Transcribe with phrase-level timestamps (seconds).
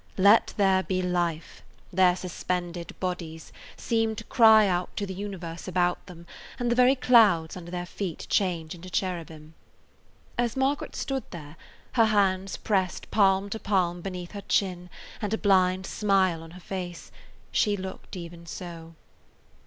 [0.17, 1.61] "Let there be life,"
[1.93, 6.25] their suspended bodies seem to cry out to the universe about them,
[6.57, 9.53] and the very clouds under their feet change into cherubim.
[10.39, 11.55] As Margaret stood there,
[11.91, 14.89] her hands pressed palm to palm beneath her chin
[15.21, 17.11] and a blind smile on her face,
[17.51, 18.95] she looked even so.